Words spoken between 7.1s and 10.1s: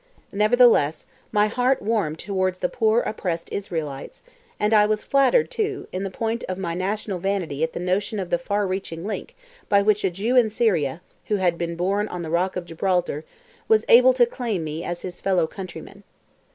vanity at the notion of the far reaching link by which a